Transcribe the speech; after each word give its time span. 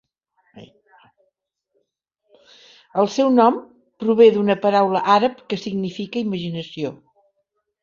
El 3.03 3.11
seu 3.17 3.31
nom 3.35 3.61
prové 4.05 4.29
d'una 4.37 4.57
paraula 4.65 5.05
àrab 5.19 5.39
que 5.53 5.63
significa 5.67 6.23
"imaginació". 6.27 6.95